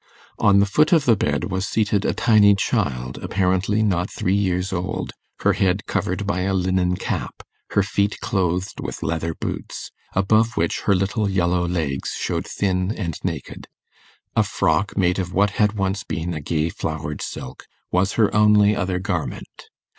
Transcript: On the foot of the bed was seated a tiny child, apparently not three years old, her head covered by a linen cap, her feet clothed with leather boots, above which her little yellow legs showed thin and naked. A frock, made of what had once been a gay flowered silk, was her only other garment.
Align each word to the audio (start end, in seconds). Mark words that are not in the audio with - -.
On 0.39 0.57
the 0.59 0.65
foot 0.65 0.91
of 0.91 1.05
the 1.05 1.15
bed 1.15 1.51
was 1.51 1.67
seated 1.67 2.05
a 2.05 2.13
tiny 2.15 2.55
child, 2.55 3.19
apparently 3.21 3.83
not 3.83 4.09
three 4.11 4.33
years 4.33 4.73
old, 4.73 5.13
her 5.41 5.53
head 5.53 5.85
covered 5.85 6.25
by 6.25 6.39
a 6.39 6.55
linen 6.55 6.95
cap, 6.95 7.43
her 7.73 7.83
feet 7.83 8.19
clothed 8.19 8.79
with 8.79 9.03
leather 9.03 9.35
boots, 9.35 9.91
above 10.13 10.57
which 10.57 10.81
her 10.85 10.95
little 10.95 11.29
yellow 11.29 11.67
legs 11.67 12.15
showed 12.17 12.47
thin 12.47 12.91
and 12.91 13.19
naked. 13.23 13.67
A 14.35 14.41
frock, 14.41 14.97
made 14.97 15.19
of 15.19 15.35
what 15.35 15.51
had 15.61 15.73
once 15.73 16.03
been 16.03 16.33
a 16.33 16.41
gay 16.41 16.69
flowered 16.69 17.21
silk, 17.21 17.67
was 17.91 18.13
her 18.13 18.33
only 18.35 18.75
other 18.75 18.97
garment. 18.97 19.69